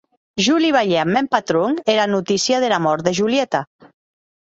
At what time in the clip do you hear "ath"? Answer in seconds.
1.01-1.11